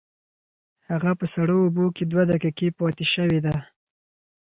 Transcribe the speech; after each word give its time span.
هغه 0.89 1.11
په 1.19 1.25
سړو 1.33 1.57
اوبو 1.65 1.85
کې 1.95 2.03
دوه 2.11 2.23
دقیقې 2.31 2.69
پاتې 2.79 3.05
شوې 3.13 3.39
ده. 3.45 3.55